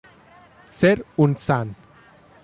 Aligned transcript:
Ser 0.77 0.95
un 1.27 1.35
sant. 1.43 1.75